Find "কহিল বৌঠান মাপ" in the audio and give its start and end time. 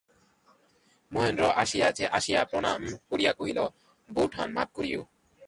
3.39-4.69